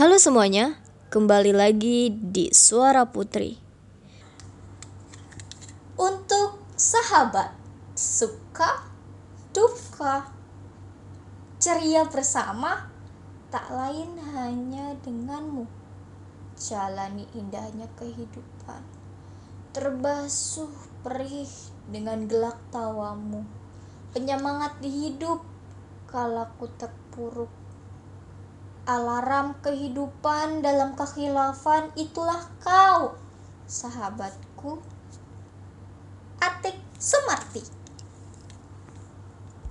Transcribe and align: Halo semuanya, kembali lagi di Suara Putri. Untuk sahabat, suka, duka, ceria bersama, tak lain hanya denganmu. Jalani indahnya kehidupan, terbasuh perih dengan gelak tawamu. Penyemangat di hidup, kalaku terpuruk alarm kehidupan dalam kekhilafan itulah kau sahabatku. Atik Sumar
Halo 0.00 0.16
semuanya, 0.16 0.80
kembali 1.12 1.52
lagi 1.52 2.08
di 2.08 2.48
Suara 2.56 3.04
Putri. 3.04 3.60
Untuk 6.00 6.56
sahabat, 6.72 7.52
suka, 7.92 8.80
duka, 9.52 10.24
ceria 11.60 12.08
bersama, 12.08 12.88
tak 13.52 13.68
lain 13.68 14.16
hanya 14.32 14.96
denganmu. 15.04 15.68
Jalani 16.56 17.28
indahnya 17.36 17.84
kehidupan, 18.00 18.80
terbasuh 19.76 20.72
perih 21.04 21.52
dengan 21.92 22.24
gelak 22.24 22.56
tawamu. 22.72 23.44
Penyemangat 24.16 24.80
di 24.80 24.88
hidup, 24.88 25.44
kalaku 26.08 26.72
terpuruk 26.80 27.52
alarm 28.90 29.54
kehidupan 29.62 30.66
dalam 30.66 30.98
kekhilafan 30.98 31.94
itulah 31.94 32.42
kau 32.58 33.14
sahabatku. 33.70 34.82
Atik 36.42 36.74
Sumar 36.98 37.39